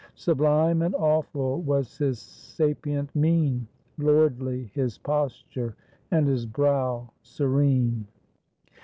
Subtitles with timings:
[0.15, 3.67] Sublime and awful was his sapient mien,
[3.99, 5.75] Lordly his posture,
[6.09, 8.07] and his brow serene.